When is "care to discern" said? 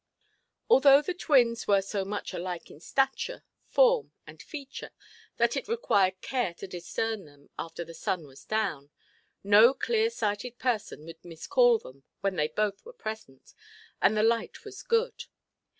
6.21-7.25